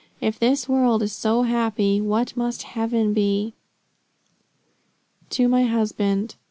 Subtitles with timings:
[0.19, 3.53] If this world is so happy, what must heaven be?"
[5.29, 6.37] TO MY HUSBAND.